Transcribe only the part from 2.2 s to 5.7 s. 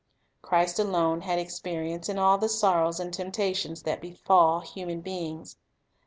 the sorrows and temptations that befall human beings.